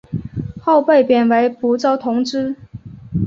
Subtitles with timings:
[0.59, 2.55] 后被贬为蒲州同知。